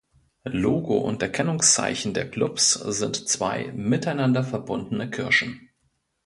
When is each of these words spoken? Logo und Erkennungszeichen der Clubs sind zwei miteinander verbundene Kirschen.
Logo 0.49 0.97
und 0.97 1.21
Erkennungszeichen 1.21 2.15
der 2.15 2.27
Clubs 2.27 2.71
sind 2.73 3.15
zwei 3.29 3.71
miteinander 3.73 4.43
verbundene 4.43 5.11
Kirschen. 5.11 5.69